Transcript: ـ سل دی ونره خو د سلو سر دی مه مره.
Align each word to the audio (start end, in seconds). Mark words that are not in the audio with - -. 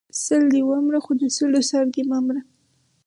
ـ 0.13 0.21
سل 0.23 0.43
دی 0.53 0.61
ونره 0.67 0.99
خو 1.05 1.11
د 1.21 1.23
سلو 1.37 1.59
سر 1.69 1.85
دی 1.93 2.03
مه 2.09 2.17
مره. 2.25 2.41